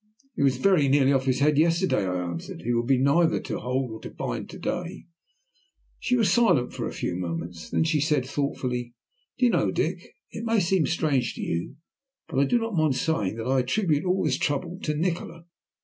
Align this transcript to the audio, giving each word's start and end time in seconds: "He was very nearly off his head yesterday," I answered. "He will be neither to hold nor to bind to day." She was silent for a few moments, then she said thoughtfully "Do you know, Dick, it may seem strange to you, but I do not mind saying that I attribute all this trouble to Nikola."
"He 0.35 0.41
was 0.41 0.57
very 0.57 0.87
nearly 0.87 1.13
off 1.13 1.25
his 1.25 1.41
head 1.41 1.59
yesterday," 1.59 2.07
I 2.07 2.15
answered. 2.27 2.63
"He 2.63 2.73
will 2.73 2.87
be 2.87 2.97
neither 2.97 3.39
to 3.41 3.59
hold 3.59 3.91
nor 3.91 4.01
to 4.01 4.09
bind 4.09 4.49
to 4.49 4.57
day." 4.57 5.05
She 5.99 6.15
was 6.15 6.31
silent 6.31 6.73
for 6.73 6.87
a 6.87 6.91
few 6.91 7.15
moments, 7.15 7.69
then 7.69 7.83
she 7.83 8.01
said 8.01 8.25
thoughtfully 8.25 8.95
"Do 9.37 9.45
you 9.45 9.51
know, 9.51 9.69
Dick, 9.69 10.15
it 10.31 10.43
may 10.43 10.59
seem 10.59 10.87
strange 10.87 11.35
to 11.35 11.41
you, 11.41 11.75
but 12.27 12.39
I 12.39 12.45
do 12.45 12.57
not 12.57 12.73
mind 12.73 12.95
saying 12.95 13.35
that 13.35 13.45
I 13.45 13.59
attribute 13.59 14.03
all 14.03 14.23
this 14.23 14.39
trouble 14.39 14.79
to 14.81 14.95
Nikola." 14.95 15.45